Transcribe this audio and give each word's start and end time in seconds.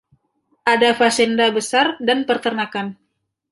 Ada 0.73 0.89
fazenda 1.01 1.45
besar 1.57 1.87
dan 2.07 2.19
peternakan. 2.27 2.87